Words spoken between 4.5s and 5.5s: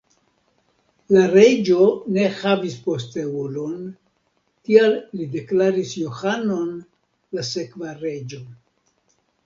tial li